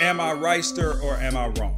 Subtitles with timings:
[0.00, 1.76] Am I right, sir, or am I wrong?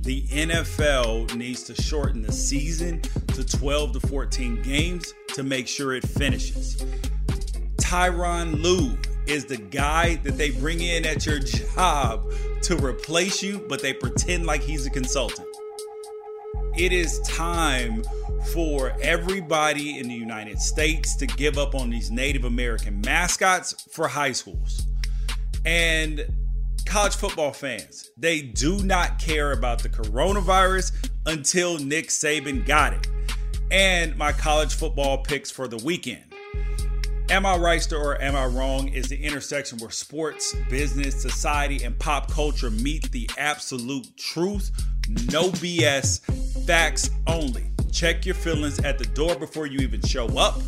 [0.00, 3.00] The NFL needs to shorten the season
[3.34, 6.84] to 12 to 14 games to make sure it finishes.
[7.76, 8.98] Tyronn Lue
[9.28, 12.32] is the guy that they bring in at your job
[12.62, 15.46] to replace you, but they pretend like he's a consultant.
[16.76, 18.02] It is time
[18.52, 24.08] for everybody in the United States to give up on these Native American mascots for
[24.08, 24.84] high schools.
[25.64, 26.26] And
[26.86, 33.08] college football fans, they do not care about the coronavirus until Nick Saban got it.
[33.70, 36.22] And my college football picks for the weekend.
[37.28, 41.98] Am I right or am I wrong is the intersection where sports, business, society, and
[41.98, 44.70] pop culture meet the absolute truth.
[45.32, 46.20] No BS,
[46.66, 47.64] facts only.
[47.90, 50.60] Check your feelings at the door before you even show up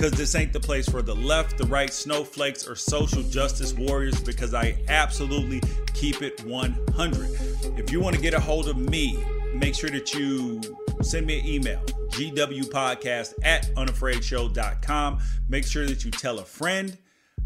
[0.00, 4.18] because this ain't the place for the left, the right, snowflakes, or social justice warriors
[4.18, 5.60] because I absolutely
[5.92, 7.30] keep it 100.
[7.78, 10.62] If you want to get a hold of me, make sure that you
[11.02, 16.98] send me an email gwpodcast at unafraidshow.com make sure that you tell a friend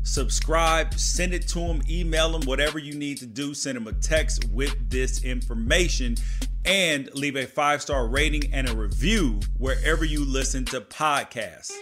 [0.03, 3.53] subscribe send it to them email them whatever you need to do.
[3.53, 6.17] Send them a text with this information
[6.65, 11.73] and leave a five star rating and a review wherever you listen to podcasts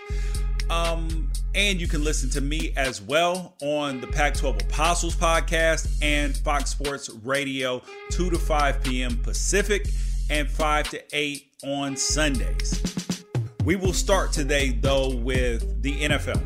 [0.71, 5.89] um, and you can listen to me as well on the Pac 12 Apostles podcast
[6.03, 9.17] and Fox Sports Radio, 2 to 5 p.m.
[9.19, 9.89] Pacific
[10.31, 13.25] and 5 to 8 on Sundays.
[13.65, 16.45] We will start today, though, with the NFL.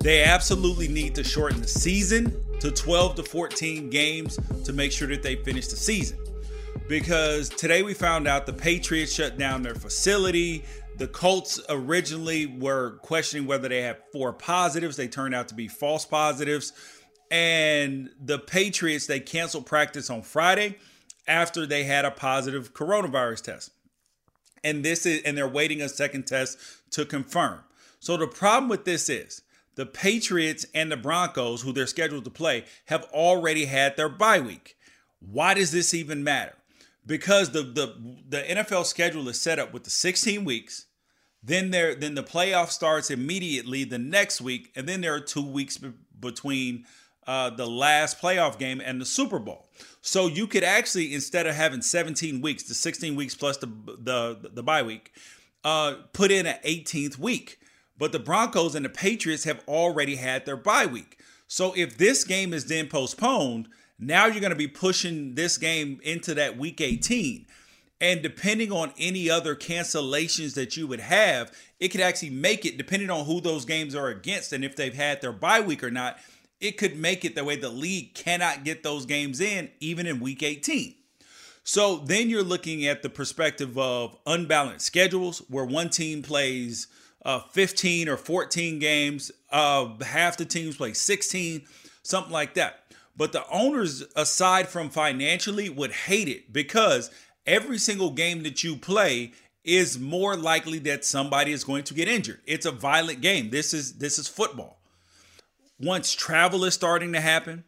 [0.00, 5.08] They absolutely need to shorten the season to 12 to 14 games to make sure
[5.08, 6.18] that they finish the season.
[6.88, 10.64] Because today we found out the Patriots shut down their facility.
[10.98, 14.96] The Colts originally were questioning whether they had four positives.
[14.96, 16.72] They turned out to be false positives.
[17.30, 20.76] And the Patriots, they canceled practice on Friday
[21.28, 23.70] after they had a positive coronavirus test.
[24.64, 26.58] And this is and they're waiting a second test
[26.90, 27.60] to confirm.
[28.00, 29.42] So the problem with this is
[29.76, 34.40] the Patriots and the Broncos, who they're scheduled to play, have already had their bye
[34.40, 34.76] week.
[35.20, 36.56] Why does this even matter?
[37.06, 37.94] Because the the
[38.28, 40.86] the NFL schedule is set up with the 16 weeks,
[41.48, 45.44] then there then the playoff starts immediately the next week, and then there are two
[45.44, 46.84] weeks be- between
[47.26, 49.68] uh, the last playoff game and the Super Bowl.
[50.00, 54.50] So you could actually instead of having 17 weeks, the 16 weeks plus the the
[54.52, 55.12] the bye week,
[55.64, 57.58] uh, put in an 18th week.
[57.96, 61.18] But the Broncos and the Patriots have already had their bye week.
[61.48, 65.98] So if this game is then postponed, now you're going to be pushing this game
[66.04, 67.46] into that week 18.
[68.00, 72.76] And depending on any other cancellations that you would have, it could actually make it,
[72.78, 75.90] depending on who those games are against and if they've had their bye week or
[75.90, 76.18] not,
[76.60, 80.20] it could make it the way the league cannot get those games in, even in
[80.20, 80.94] week 18.
[81.64, 86.86] So then you're looking at the perspective of unbalanced schedules where one team plays
[87.24, 91.62] uh, 15 or 14 games, uh, half the teams play 16,
[92.02, 92.84] something like that.
[93.16, 97.10] But the owners, aside from financially, would hate it because
[97.48, 99.32] every single game that you play
[99.64, 102.40] is more likely that somebody is going to get injured.
[102.46, 103.50] It's a violent game.
[103.50, 104.80] This is this is football.
[105.80, 107.64] Once travel is starting to happen,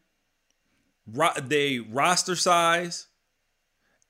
[1.07, 3.07] ro- the roster size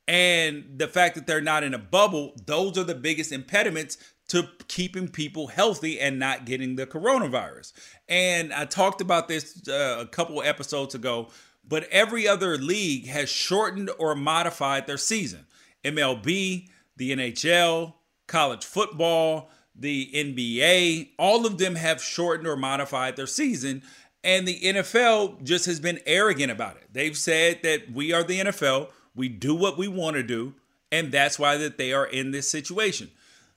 [0.06, 3.96] and the fact that they're not in a bubble, those are the biggest impediments
[4.28, 7.72] to keeping people healthy and not getting the coronavirus.
[8.08, 11.28] And I talked about this uh, a couple episodes ago,
[11.66, 15.46] but every other league has shortened or modified their season.
[15.84, 17.94] MLB, the NHL,
[18.26, 23.82] college football, the NBA, all of them have shortened or modified their season.
[24.22, 26.88] And the NFL just has been arrogant about it.
[26.92, 30.54] They've said that we are the NFL, we do what we want to do,
[30.92, 33.10] and that's why that they are in this situation.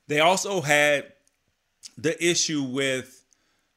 [0.08, 1.12] They also had
[1.98, 3.24] the issue with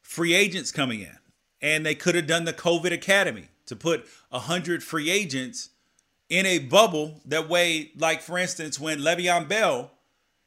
[0.02, 1.18] free agents coming in,
[1.62, 5.70] and they could have done the COVID Academy to put 100 free agents
[6.30, 9.92] in a bubble that way like for instance when Le'Veon Bell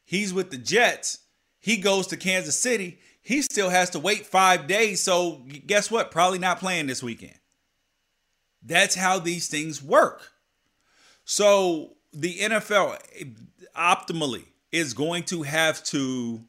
[0.04, 1.18] he's with the Jets
[1.58, 5.02] he goes to Kansas City he still has to wait 5 days.
[5.02, 6.10] So guess what?
[6.10, 7.38] Probably not playing this weekend.
[8.62, 10.22] That's how these things work.
[11.24, 12.98] So the NFL
[13.76, 16.42] optimally is going to have to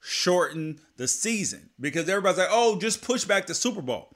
[0.00, 4.13] shorten the season because everybody's like oh just push back the Super Bowl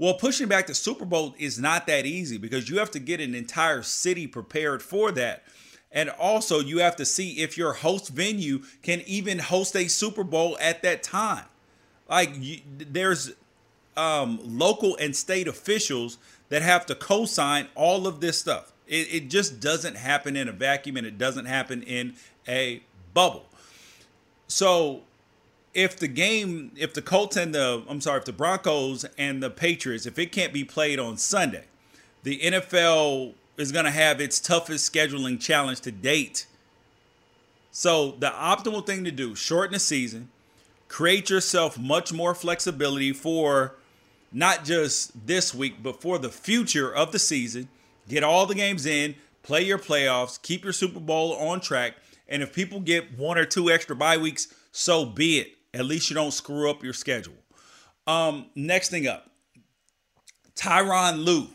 [0.00, 3.20] well, pushing back the Super Bowl is not that easy because you have to get
[3.20, 5.42] an entire city prepared for that.
[5.92, 10.24] And also, you have to see if your host venue can even host a Super
[10.24, 11.44] Bowl at that time.
[12.08, 13.32] Like, you, there's
[13.94, 16.16] um, local and state officials
[16.48, 18.72] that have to co-sign all of this stuff.
[18.88, 22.14] It, it just doesn't happen in a vacuum, and it doesn't happen in
[22.48, 22.82] a
[23.12, 23.44] bubble.
[24.48, 25.02] So
[25.72, 29.50] if the game, if the Colts and the, I'm sorry, if the Broncos and the
[29.50, 31.64] Patriots, if it can't be played on Sunday,
[32.22, 36.46] the NFL is going to have its toughest scheduling challenge to date.
[37.70, 40.30] So the optimal thing to do, shorten the season,
[40.88, 43.76] create yourself much more flexibility for
[44.32, 47.68] not just this week, but for the future of the season.
[48.08, 51.94] Get all the games in, play your playoffs, keep your Super Bowl on track.
[52.28, 55.56] And if people get one or two extra bye weeks, so be it.
[55.72, 57.34] At least you don't screw up your schedule.
[58.06, 59.30] Um, next thing up,
[60.56, 61.48] Tyronn Lue.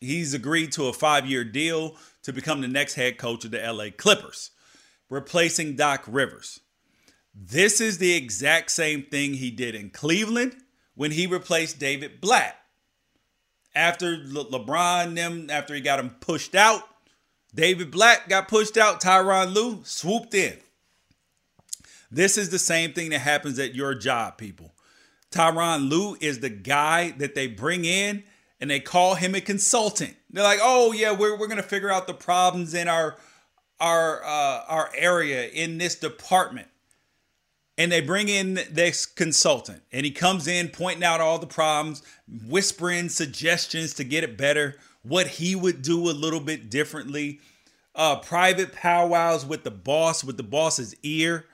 [0.00, 3.86] He's agreed to a five-year deal to become the next head coach of the LA
[3.94, 4.50] Clippers,
[5.10, 6.60] replacing Doc Rivers.
[7.34, 10.56] This is the exact same thing he did in Cleveland
[10.94, 12.56] when he replaced David Blatt.
[13.74, 16.82] After Le- LeBron them, after he got him pushed out,
[17.54, 19.00] David Blatt got pushed out.
[19.00, 20.58] Tyronn Lue swooped in.
[22.10, 24.74] This is the same thing that happens at your job, people.
[25.30, 28.24] Tyronn Lue is the guy that they bring in
[28.60, 30.16] and they call him a consultant.
[30.30, 33.16] They're like, oh yeah, we're, we're gonna figure out the problems in our
[33.80, 36.68] our uh, our area in this department.
[37.78, 42.02] And they bring in this consultant, and he comes in pointing out all the problems,
[42.46, 47.40] whispering suggestions to get it better, what he would do a little bit differently,
[47.94, 51.46] uh, private powwows with the boss, with the boss's ear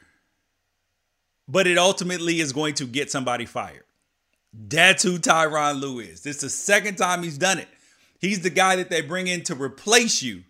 [1.49, 3.85] but it ultimately is going to get somebody fired.
[4.53, 6.23] That's who Tyronn Lue is.
[6.23, 7.69] This is the second time he's done it.
[8.19, 10.45] He's the guy that they bring in to replace you,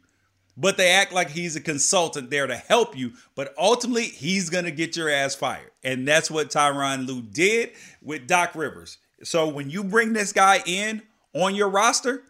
[0.56, 3.12] but they act like he's a consultant there to help you.
[3.34, 5.72] But ultimately, he's going to get your ass fired.
[5.82, 8.98] And that's what Tyronn Lue did with Doc Rivers.
[9.22, 11.02] So when you bring this guy in
[11.34, 12.22] on your roster,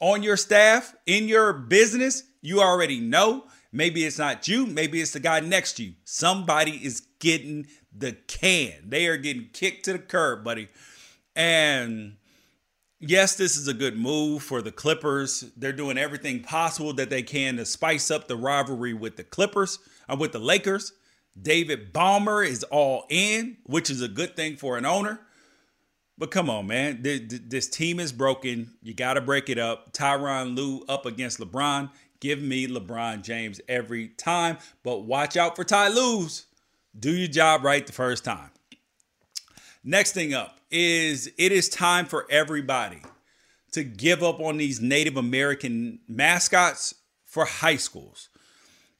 [0.00, 5.12] on your staff, in your business, you already know Maybe it's not you, maybe it's
[5.12, 5.92] the guy next to you.
[6.04, 8.72] Somebody is getting the can.
[8.88, 10.68] They are getting kicked to the curb, buddy.
[11.36, 12.16] And
[12.98, 15.44] yes, this is a good move for the Clippers.
[15.56, 19.78] They're doing everything possible that they can to spice up the rivalry with the Clippers
[20.08, 20.92] and uh, with the Lakers.
[21.40, 25.20] David Ballmer is all in, which is a good thing for an owner.
[26.18, 27.00] But come on, man.
[27.02, 28.72] This team is broken.
[28.82, 29.94] You got to break it up.
[29.94, 31.90] Tyronn Lue up against LeBron.
[32.20, 36.46] Give me LeBron James every time, but watch out for Ty Lue's.
[36.98, 38.50] Do your job right the first time.
[39.82, 43.02] Next thing up is it is time for everybody
[43.72, 46.94] to give up on these Native American mascots
[47.24, 48.28] for high schools.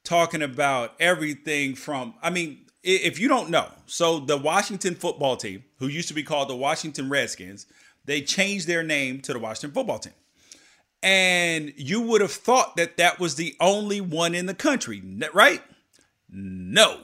[0.03, 5.65] Talking about everything from, I mean, if you don't know, so the Washington football team,
[5.79, 7.67] who used to be called the Washington Redskins,
[8.07, 10.15] they changed their name to the Washington football team.
[11.03, 15.03] And you would have thought that that was the only one in the country,
[15.33, 15.63] right?
[16.29, 17.01] No,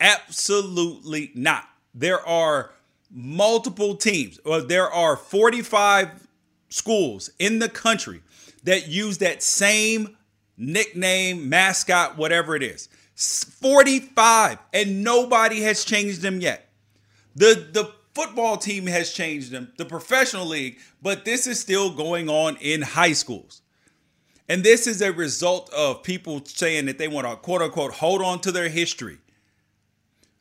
[0.00, 1.68] absolutely not.
[1.94, 2.72] There are
[3.10, 6.26] multiple teams, or there are 45
[6.68, 8.22] schools in the country
[8.64, 10.16] that use that same
[10.56, 12.88] nickname, mascot, whatever it is.
[13.14, 16.68] 45, and nobody has changed them yet.
[17.34, 22.28] The the football team has changed them, the professional league, but this is still going
[22.28, 23.62] on in high schools.
[24.48, 28.22] And this is a result of people saying that they want to quote unquote hold
[28.22, 29.18] on to their history.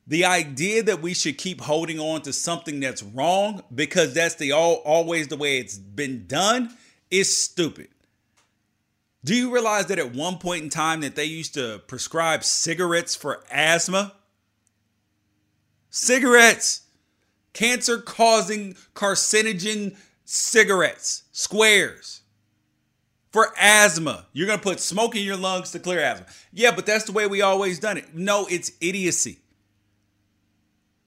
[0.07, 4.51] The idea that we should keep holding on to something that's wrong because that's the
[4.51, 6.75] all, always the way it's been done
[7.09, 7.87] is stupid.
[9.23, 13.15] Do you realize that at one point in time that they used to prescribe cigarettes
[13.15, 14.13] for asthma?
[15.91, 16.81] Cigarettes
[17.53, 22.21] cancer causing carcinogen cigarettes, squares.
[23.31, 26.27] For asthma, you're going to put smoke in your lungs to clear asthma.
[26.51, 28.13] Yeah, but that's the way we always done it.
[28.13, 29.39] No, it's idiocy.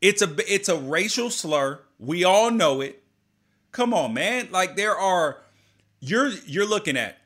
[0.00, 1.80] It's a it's a racial slur.
[1.98, 3.02] We all know it.
[3.72, 4.48] Come on, man.
[4.50, 5.42] Like there are
[6.00, 7.18] you're you're looking at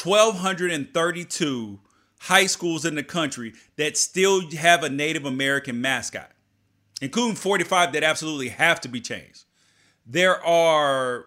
[0.00, 1.78] 1232
[2.20, 6.30] high schools in the country that still have a Native American mascot
[7.00, 9.44] including 45 that absolutely have to be changed.
[10.06, 11.26] There are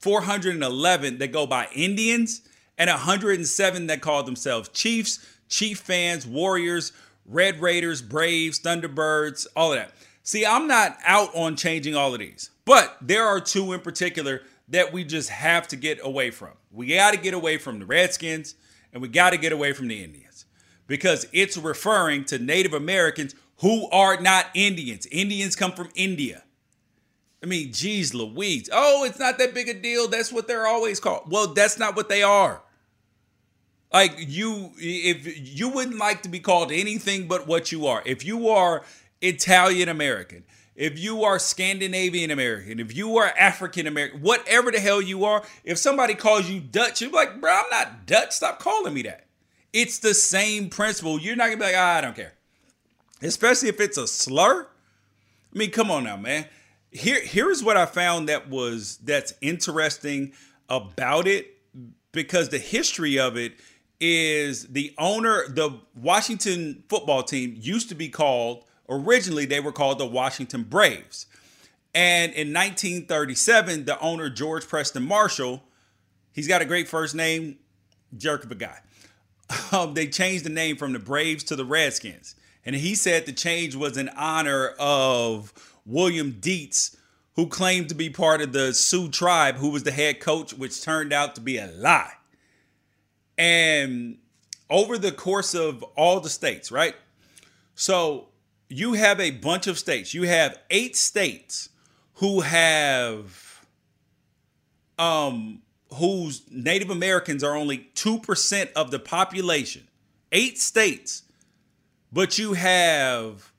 [0.00, 2.42] 411 that go by Indians
[2.78, 6.92] and 107 that call themselves Chiefs, Chieftains, Warriors,
[7.24, 9.92] Red Raiders, Braves, Thunderbirds, all of that.
[10.22, 14.42] See, I'm not out on changing all of these, but there are two in particular
[14.68, 16.50] that we just have to get away from.
[16.70, 18.56] We got to get away from the Redskins
[18.92, 20.46] and we got to get away from the Indians
[20.86, 25.06] because it's referring to Native Americans who are not Indians.
[25.06, 26.42] Indians come from India.
[27.42, 28.68] I mean, geez Louise.
[28.72, 30.08] Oh, it's not that big a deal.
[30.08, 31.30] That's what they're always called.
[31.30, 32.62] Well, that's not what they are.
[33.92, 38.24] Like you, if you wouldn't like to be called anything but what you are, if
[38.24, 38.84] you are
[39.22, 40.44] Italian American,
[40.74, 45.42] if you are Scandinavian American, if you are African American, whatever the hell you are,
[45.64, 48.32] if somebody calls you Dutch, you're like, bro, I'm not Dutch.
[48.32, 49.26] Stop calling me that.
[49.72, 51.18] It's the same principle.
[51.18, 52.32] You're not gonna be like, oh, I don't care.
[53.26, 54.62] Especially if it's a slur.
[54.62, 56.46] I mean, come on now, man.
[56.90, 60.32] Here, here's what I found that was that's interesting
[60.68, 61.56] about it
[62.12, 63.54] because the history of it
[64.00, 69.98] is the owner, the Washington football team used to be called, originally, they were called
[69.98, 71.26] the Washington Braves.
[71.94, 75.62] And in 1937, the owner, George Preston Marshall,
[76.32, 77.58] he's got a great first name,
[78.16, 78.78] jerk of a guy.
[79.70, 82.34] Um, they changed the name from the Braves to the Redskins.
[82.66, 85.52] And he said the change was in honor of
[85.86, 86.96] William Dietz,
[87.36, 90.82] who claimed to be part of the Sioux tribe, who was the head coach, which
[90.82, 92.14] turned out to be a lie.
[93.38, 94.18] And
[94.68, 96.96] over the course of all the states, right?
[97.76, 98.28] So
[98.68, 100.12] you have a bunch of states.
[100.12, 101.68] You have eight states
[102.14, 103.64] who have
[104.98, 105.62] um
[105.94, 109.86] whose Native Americans are only 2% of the population.
[110.32, 111.22] Eight states.
[112.16, 113.52] But you have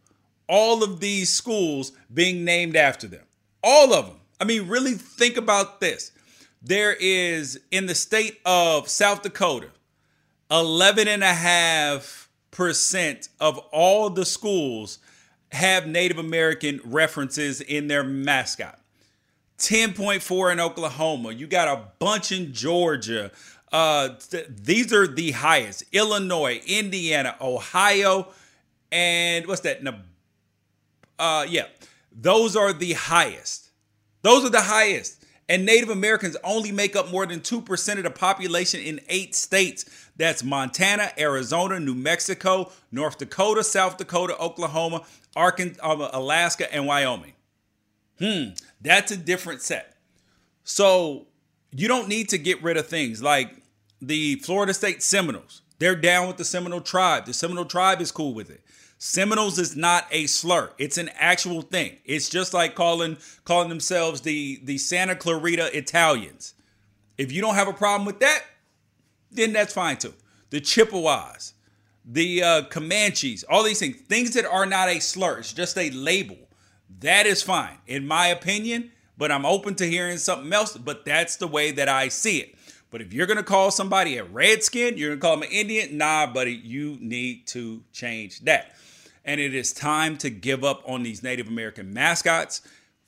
[0.50, 3.22] all of these schools being named after them.
[3.62, 4.16] All of them.
[4.42, 6.12] I mean, really think about this
[6.64, 9.70] there is in the state of South Dakota,
[10.50, 14.98] 11.5% of all the schools
[15.52, 18.80] have Native American references in their mascot.
[19.60, 21.32] 10.4 in Oklahoma.
[21.32, 23.30] You got a bunch in Georgia.
[23.72, 25.84] Uh, th- these are the highest.
[25.92, 28.30] Illinois, Indiana, Ohio,
[28.92, 29.82] and what's that?
[31.20, 31.66] Uh, yeah,
[32.12, 33.72] those are the highest.
[34.22, 35.18] Those are the highest
[35.50, 40.10] and Native Americans only make up more than 2% of the population in eight states.
[40.18, 45.04] That's Montana, Arizona, New Mexico, North Dakota, South Dakota, Oklahoma,
[45.36, 47.34] Arkansas, um, Alaska, and Wyoming.
[48.20, 48.50] Hmm,
[48.82, 49.96] that's a different set.
[50.64, 51.28] So
[51.72, 53.62] you don't need to get rid of things like
[54.02, 55.62] the Florida State Seminoles.
[55.80, 57.26] They're down with the Seminole tribe.
[57.26, 58.62] The Seminole tribe is cool with it.
[59.00, 60.72] Seminoles is not a slur.
[60.80, 61.98] It's an actual thing.
[62.04, 66.56] It's just like calling calling themselves the the Santa Clarita Italians.
[67.18, 68.44] If you don't have a problem with that,
[69.32, 70.14] then that's fine too.
[70.50, 71.54] The Chippewas,
[72.06, 75.40] the uh, Comanches, all these things, things that are not a slur.
[75.40, 76.38] It's just a label.
[77.00, 78.92] That is fine, in my opinion.
[79.20, 80.76] But I'm open to hearing something else.
[80.76, 82.56] But that's the way that I see it.
[82.90, 85.98] But if you're gonna call somebody a redskin, you're gonna call them an Indian.
[85.98, 88.74] Nah, buddy, you need to change that
[89.28, 92.62] and it is time to give up on these Native American mascots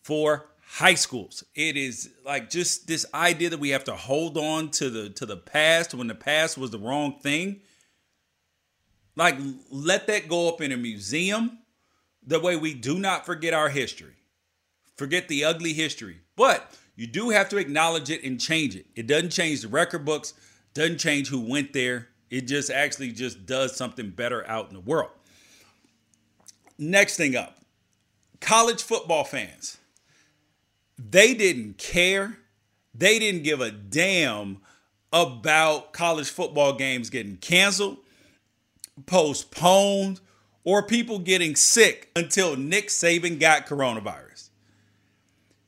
[0.03, 1.43] for high schools.
[1.55, 5.25] It is like just this idea that we have to hold on to the to
[5.25, 7.61] the past when the past was the wrong thing.
[9.15, 9.37] Like
[9.71, 11.59] let that go up in a museum.
[12.27, 14.13] The way we do not forget our history.
[14.97, 16.17] Forget the ugly history.
[16.35, 18.85] But you do have to acknowledge it and change it.
[18.93, 20.33] It doesn't change the record books,
[20.73, 22.09] doesn't change who went there.
[22.29, 25.11] It just actually just does something better out in the world.
[26.79, 27.57] Next thing up
[28.39, 29.77] college football fans.
[30.97, 32.37] They didn't care.
[32.95, 34.59] They didn't give a damn
[35.11, 37.97] about college football games getting canceled,
[39.05, 40.21] postponed,
[40.63, 44.49] or people getting sick until Nick Saban got coronavirus.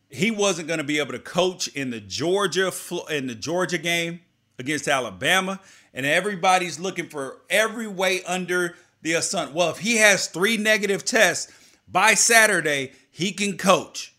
[0.10, 2.72] He wasn't going to be able to coach in the Georgia
[3.10, 4.22] in the Georgia game
[4.60, 5.60] against Alabama,
[5.94, 9.53] and everybody's looking for every way under the sun.
[9.53, 11.51] Well, if he has three negative tests
[11.88, 14.13] by Saturday, he can coach.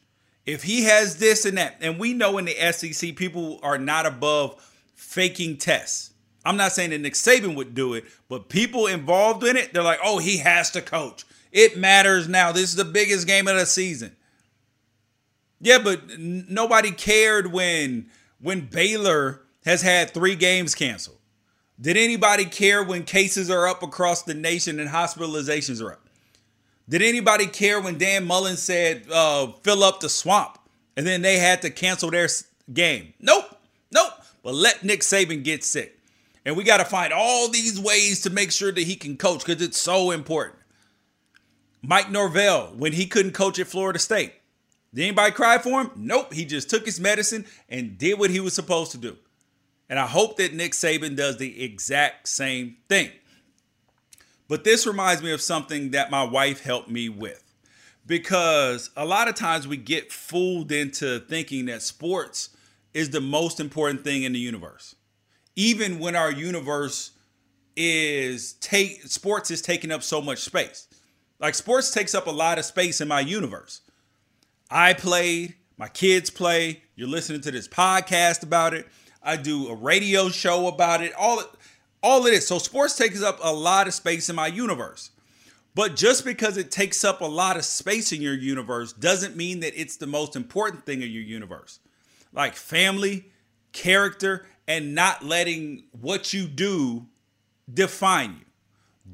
[0.44, 4.06] If he has this and that, and we know in the SEC, people are not
[4.06, 4.60] above
[4.94, 6.10] faking tests.
[6.44, 9.82] I'm not saying that Nick Saban would do it, but people involved in it, they're
[9.82, 11.24] like, oh, he has to coach.
[11.52, 12.50] It matters now.
[12.50, 14.16] This is the biggest game of the season.
[15.60, 18.10] Yeah, but n- nobody cared when
[18.40, 21.18] when Baylor has had three games canceled.
[21.82, 26.08] Did anybody care when cases are up across the nation and hospitalizations are up?
[26.88, 30.58] Did anybody care when Dan Mullen said uh, fill up the swamp
[30.96, 32.28] and then they had to cancel their
[32.72, 33.14] game?
[33.18, 33.58] Nope,
[33.90, 34.12] nope.
[34.44, 35.98] But let Nick Saban get sick.
[36.44, 39.44] And we got to find all these ways to make sure that he can coach
[39.44, 40.58] because it's so important.
[41.82, 44.34] Mike Norvell, when he couldn't coach at Florida State,
[44.94, 45.90] did anybody cry for him?
[45.96, 46.32] Nope.
[46.32, 49.16] He just took his medicine and did what he was supposed to do.
[49.88, 53.10] And I hope that Nick Saban does the exact same thing.
[54.48, 57.42] But this reminds me of something that my wife helped me with.
[58.06, 62.50] because a lot of times we get fooled into thinking that sports
[62.94, 64.94] is the most important thing in the universe.
[65.56, 67.12] Even when our universe
[67.76, 70.88] is take sports is taking up so much space.
[71.38, 73.80] Like sports takes up a lot of space in my universe.
[74.70, 78.86] I played, my kids play, you're listening to this podcast about it.
[79.22, 81.12] I do a radio show about it.
[81.14, 81.42] All
[82.02, 82.46] all it is.
[82.46, 85.10] So sports takes up a lot of space in my universe.
[85.74, 89.60] But just because it takes up a lot of space in your universe doesn't mean
[89.60, 91.78] that it's the most important thing in your universe.
[92.32, 93.26] Like family,
[93.72, 97.06] character, and not letting what you do
[97.72, 98.46] define you.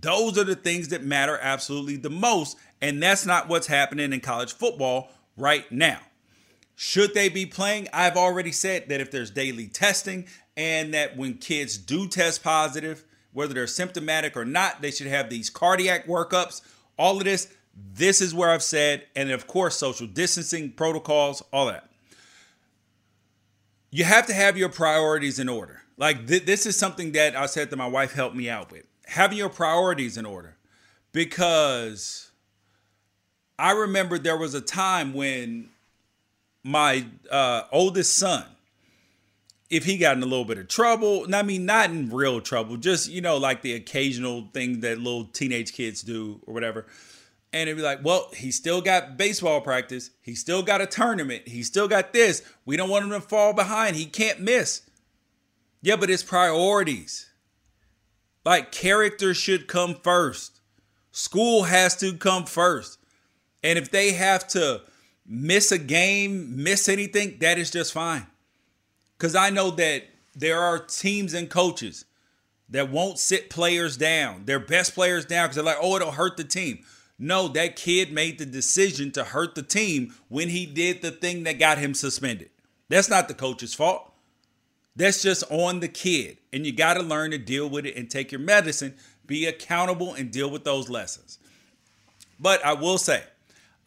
[0.01, 2.57] Those are the things that matter absolutely the most.
[2.81, 6.01] And that's not what's happening in college football right now.
[6.81, 7.89] Should they be playing?
[7.93, 13.05] I've already said that if there's daily testing and that when kids do test positive,
[13.33, 16.63] whether they're symptomatic or not, they should have these cardiac workups.
[16.97, 21.67] All of this, this is where I've said, and of course, social distancing protocols, all
[21.67, 21.91] that.
[23.91, 25.83] You have to have your priorities in order.
[25.97, 28.87] Like th- this is something that I said that my wife helped me out with.
[29.07, 30.55] Having your priorities in order.
[31.11, 32.31] Because
[33.59, 35.71] I remember there was a time when
[36.65, 38.45] my uh, oldest son,
[39.71, 42.41] if he got in a little bit of trouble, And I mean, not in real
[42.41, 46.87] trouble, just, you know, like the occasional thing that little teenage kids do or whatever.
[47.53, 50.11] And it'd be like, well, he still got baseball practice.
[50.21, 51.49] He still got a tournament.
[51.49, 52.43] He still got this.
[52.67, 53.97] We don't want him to fall behind.
[53.97, 54.83] He can't miss.
[55.81, 57.31] Yeah, but it's priorities.
[58.45, 60.61] Like character should come first.
[61.11, 62.99] School has to come first.
[63.63, 64.83] And if they have to
[65.29, 68.27] miss a game, miss anything, that is just fine.
[69.17, 70.05] Because I know that
[70.35, 72.05] there are teams and coaches
[72.71, 76.37] that won't sit players down, their best players down, because they're like, oh, it'll hurt
[76.37, 76.81] the team.
[77.19, 81.43] No, that kid made the decision to hurt the team when he did the thing
[81.43, 82.51] that got him suspended.
[82.89, 84.13] That's not the coach's fault.
[84.95, 86.39] That's just on the kid.
[86.53, 88.95] And you got to learn to deal with it and take your medicine,
[89.27, 91.39] be accountable, and deal with those lessons.
[92.39, 93.25] But I will say,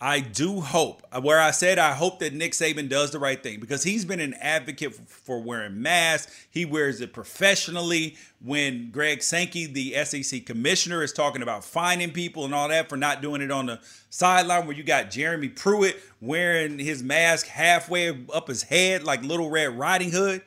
[0.03, 3.59] I do hope, where I said I hope that Nick Saban does the right thing
[3.59, 6.47] because he's been an advocate for wearing masks.
[6.49, 8.17] He wears it professionally.
[8.43, 12.97] When Greg Sankey, the SEC commissioner, is talking about fining people and all that for
[12.97, 18.25] not doing it on the sideline, where you got Jeremy Pruitt wearing his mask halfway
[18.33, 20.41] up his head like Little Red Riding Hood.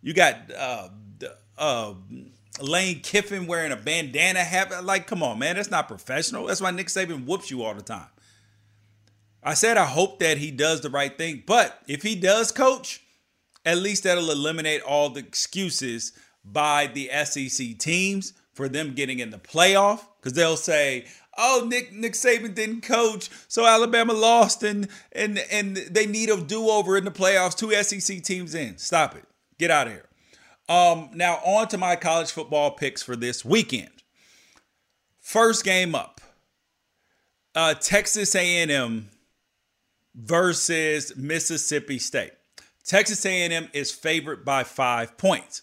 [0.00, 0.88] You got uh,
[1.58, 1.92] uh,
[2.58, 4.82] Lane Kiffin wearing a bandana hat.
[4.82, 6.46] Like, come on, man, that's not professional.
[6.46, 8.06] That's why Nick Saban whoops you all the time.
[9.44, 13.02] I said I hope that he does the right thing, but if he does coach,
[13.64, 16.12] at least that'll eliminate all the excuses
[16.44, 21.04] by the SEC teams for them getting in the playoff because they'll say,
[21.36, 26.40] "Oh, Nick Nick Saban didn't coach, so Alabama lost, and and and they need a
[26.40, 27.56] do over in the playoffs.
[27.56, 28.78] Two SEC teams in.
[28.78, 29.24] Stop it.
[29.58, 30.08] Get out of here."
[30.68, 33.90] Um, now on to my college football picks for this weekend.
[35.20, 36.20] First game up,
[37.54, 39.10] uh, Texas A&M
[40.14, 42.32] versus Mississippi State.
[42.84, 45.62] Texas A&M is favored by five points.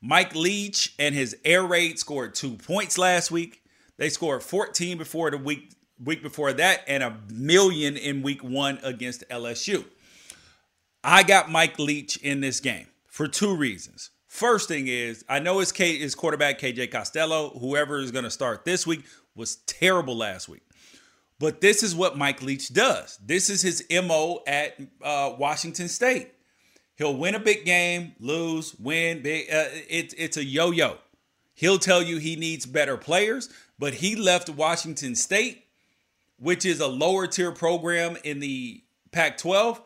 [0.00, 3.62] Mike Leach and his air raid scored two points last week.
[3.98, 8.78] They scored 14 before the week week before that, and a million in week one
[8.82, 9.84] against LSU.
[11.04, 14.10] I got Mike Leach in this game for two reasons.
[14.26, 18.30] First thing is, I know his, K, his quarterback KJ Costello, whoever is going to
[18.30, 20.62] start this week, was terrible last week.
[21.42, 23.18] But this is what Mike Leach does.
[23.20, 26.28] This is his MO at uh, Washington State.
[26.94, 29.50] He'll win a big game, lose, win big.
[29.50, 30.98] Uh, it, it's a yo yo.
[31.54, 35.64] He'll tell you he needs better players, but he left Washington State,
[36.38, 39.82] which is a lower tier program in the Pac 12,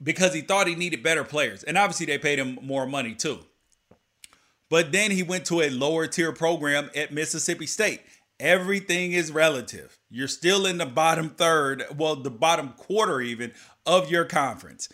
[0.00, 1.64] because he thought he needed better players.
[1.64, 3.40] And obviously, they paid him more money too.
[4.70, 8.02] But then he went to a lower tier program at Mississippi State.
[8.40, 9.98] Everything is relative.
[10.10, 13.52] You're still in the bottom third, well, the bottom quarter even
[13.86, 14.88] of your conference.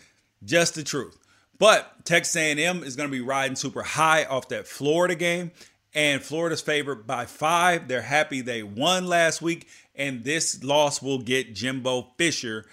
[0.44, 1.16] Just the truth.
[1.58, 5.52] But Texas A&M is going to be riding super high off that Florida game,
[5.94, 7.86] and Florida's favored by five.
[7.86, 12.66] They're happy they won last week, and this loss will get Jimbo Fisher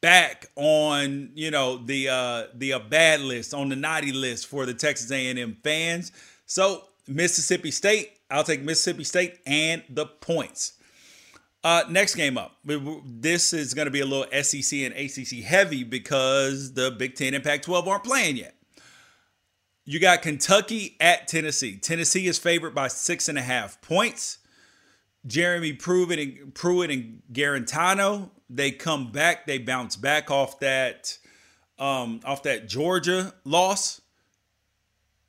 [0.00, 4.66] back on you know the uh the uh, bad list on the naughty list for
[4.66, 6.12] the Texas A&M fans.
[6.46, 10.74] So Mississippi State I'll take Mississippi State and the points.
[11.62, 12.56] Uh, next game up.
[12.64, 17.32] This is going to be a little SEC and ACC heavy because the Big Ten
[17.32, 18.54] and Pac 12 aren't playing yet.
[19.86, 21.76] You got Kentucky at Tennessee.
[21.76, 24.38] Tennessee is favored by six and a half points.
[25.26, 29.46] Jeremy Pruitt and Pruitt and Guarantano, They come back.
[29.46, 31.16] They bounce back off that
[31.78, 34.00] um, off that Georgia loss.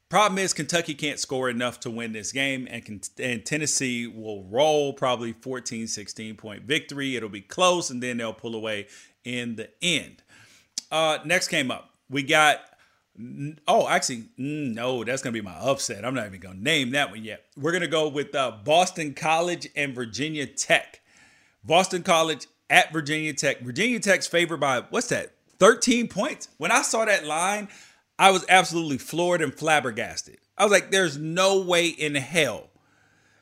[0.08, 4.94] Problem is, Kentucky can't score enough to win this game, and, and Tennessee will roll
[4.94, 7.16] probably 14, 16 point victory.
[7.16, 8.88] It'll be close, and then they'll pull away
[9.24, 10.22] in the end.
[10.92, 11.90] Uh, next came up.
[12.08, 12.62] We got,
[13.68, 16.06] oh, actually, no, that's going to be my upset.
[16.06, 17.46] I'm not even going to name that one yet.
[17.58, 21.02] We're going to go with uh, Boston College and Virginia Tech.
[21.64, 23.62] Boston College at Virginia Tech.
[23.62, 26.50] Virginia Tech's favored by, what's that, 13 points.
[26.58, 27.70] When I saw that line,
[28.18, 30.38] I was absolutely floored and flabbergasted.
[30.58, 32.70] I was like, there's no way in hell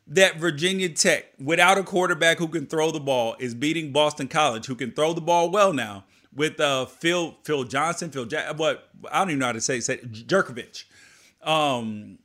[0.08, 4.66] that Virginia Tech, without a quarterback who can throw the ball, is beating Boston College,
[4.66, 6.06] who can throw the ball well now,
[6.36, 9.98] with uh, Phil Phil Johnson, Phil what I don't even know how to say, say
[9.98, 10.86] Jurkovec.
[11.44, 12.18] Um,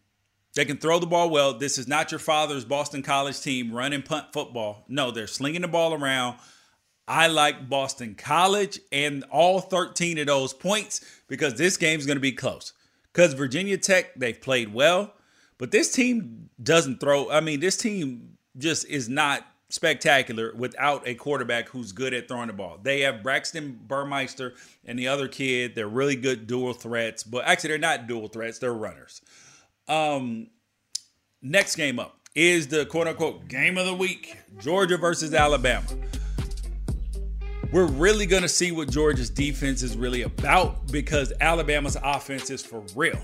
[0.54, 1.54] they can throw the ball well.
[1.54, 4.84] This is not your father's Boston College team running punt football.
[4.88, 6.38] No, they're slinging the ball around.
[7.06, 12.20] I like Boston College and all 13 of those points because this game's going to
[12.20, 12.72] be close.
[13.12, 15.14] Because Virginia Tech, they've played well,
[15.58, 17.30] but this team doesn't throw.
[17.30, 22.46] I mean, this team just is not spectacular without a quarterback who's good at throwing
[22.46, 22.78] the ball.
[22.82, 25.74] They have Braxton Burmeister and the other kid.
[25.74, 29.20] They're really good dual threats, but actually, they're not dual threats, they're runners.
[29.88, 30.48] Um,
[31.42, 35.86] next game up is the quote unquote game of the week Georgia versus Alabama
[37.72, 42.64] we're really going to see what Georgia's defense is really about because Alabama's offense is
[42.64, 43.18] for real.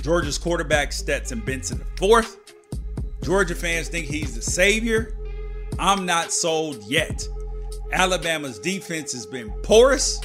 [0.00, 2.38] Georgia's quarterback Stetson the fourth.
[3.22, 5.16] Georgia fans think he's the savior.
[5.78, 7.26] I'm not sold yet.
[7.92, 10.20] Alabama's defense has been porous,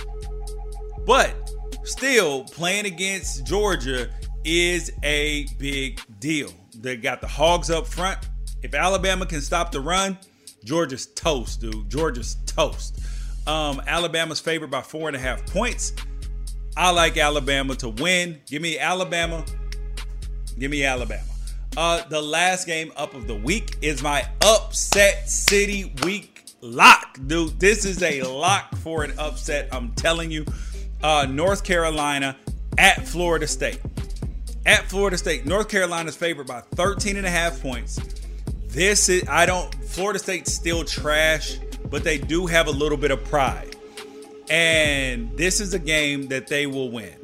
[1.05, 1.51] but
[1.83, 4.09] still playing against Georgia
[4.43, 6.49] is a big deal.
[6.75, 8.19] They got the hogs up front.
[8.63, 10.17] If Alabama can stop the run,
[10.63, 11.89] Georgia's toast, dude.
[11.89, 12.99] Georgia's toast.
[13.47, 15.93] Um, Alabama's favored by four and a half points.
[16.75, 18.41] I like Alabama to win.
[18.45, 19.43] Give me Alabama.
[20.59, 21.23] Give me Alabama.
[21.75, 27.59] Uh, the last game up of the week is my upset city week lock, dude.
[27.59, 29.69] This is a lock for an upset.
[29.71, 30.45] I'm telling you.
[31.01, 32.35] Uh, North Carolina
[32.77, 33.79] at Florida State.
[34.65, 37.99] At Florida State, North Carolina's favored by 13 and a half points.
[38.67, 43.11] This is I don't Florida State's still trash but they do have a little bit
[43.11, 43.75] of pride.
[44.49, 47.15] And this is a game that they will win.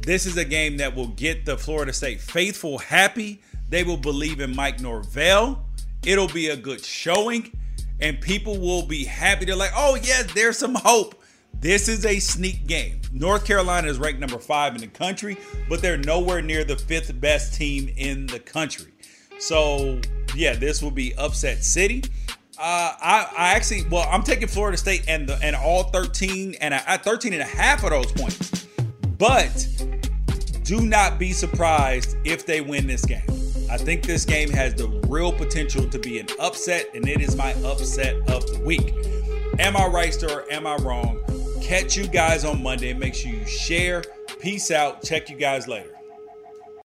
[0.00, 3.42] This is a game that will get the Florida State faithful happy.
[3.68, 5.64] They will believe in Mike Norvell.
[6.04, 7.52] It'll be a good showing,
[8.00, 9.44] and people will be happy.
[9.44, 11.20] They're like, oh, yes, there's some hope.
[11.60, 13.00] This is a sneak game.
[13.12, 15.36] North Carolina is ranked number five in the country,
[15.68, 18.92] but they're nowhere near the fifth best team in the country.
[19.40, 20.00] So,
[20.36, 22.04] yeah, this will be upset city.
[22.58, 26.74] Uh, I, I actually, well, I'm taking Florida State and the and all 13 and
[26.74, 28.66] a, 13 and a half of those points.
[29.16, 29.68] But
[30.64, 33.22] do not be surprised if they win this game.
[33.70, 37.36] I think this game has the real potential to be an upset, and it is
[37.36, 38.92] my upset of the week.
[39.60, 41.20] Am I right, sir, am I wrong?
[41.62, 42.92] Catch you guys on Monday.
[42.92, 44.02] Make sure you share.
[44.40, 45.02] Peace out.
[45.02, 45.97] Check you guys later.